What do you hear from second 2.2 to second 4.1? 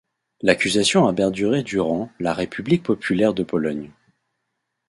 République populaire de Pologne.